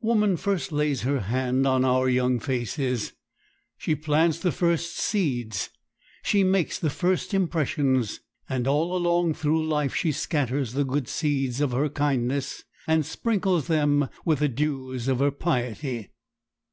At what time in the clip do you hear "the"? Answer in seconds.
4.40-4.50, 6.76-6.90, 10.72-10.84, 14.40-14.48